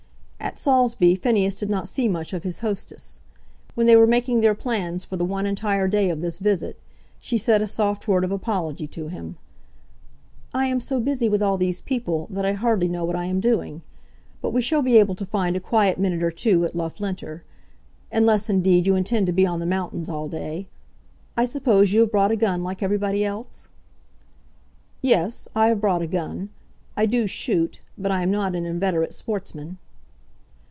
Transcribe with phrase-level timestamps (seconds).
[0.43, 3.21] At Saulsby Phineas did not see much of his hostess.
[3.75, 6.77] When they were making their plans for the one entire day of this visit,
[7.19, 9.37] she said a soft word of apology to him.
[10.51, 13.39] "I am so busy with all these people, that I hardly know what I am
[13.39, 13.83] doing.
[14.41, 17.43] But we shall be able to find a quiet minute or two at Loughlinter,
[18.11, 20.67] unless, indeed, you intend to be on the mountains all day.
[21.37, 23.69] I suppose you have brought a gun like everybody else?"
[25.03, 26.49] "Yes; I have brought a gun.
[26.97, 29.77] I do shoot; but I am not an inveterate sportsman."